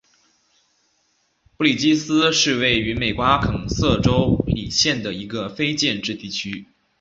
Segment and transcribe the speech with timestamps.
[1.55, 6.65] 布里基斯是位于美国阿肯色州李县的一个非建制地区。